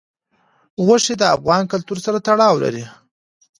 غوښې 0.85 1.15
د 1.17 1.23
افغان 1.35 1.63
کلتور 1.71 1.97
سره 2.05 2.17
تړاو 2.27 2.55
لري. 2.63 2.85